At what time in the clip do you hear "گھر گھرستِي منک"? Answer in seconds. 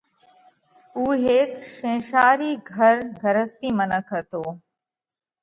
2.73-4.07